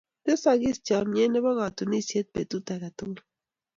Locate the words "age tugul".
2.73-3.19